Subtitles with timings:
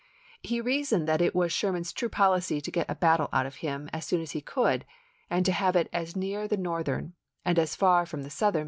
[0.41, 3.45] He rea soned that it was Sherman's true policy to get a "JNa?rathr'e battle out
[3.45, 4.83] of him as soon as he could,
[5.29, 7.13] and to have it of open?7 as near the Northern,
[7.45, 8.59] and as far from the Southern, p°3i7.